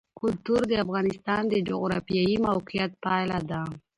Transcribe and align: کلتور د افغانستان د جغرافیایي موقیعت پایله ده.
کلتور 0.19 0.61
د 0.67 0.73
افغانستان 0.85 1.41
د 1.49 1.55
جغرافیایي 1.69 2.35
موقیعت 2.47 2.91
پایله 3.03 3.39
ده. 3.49 3.61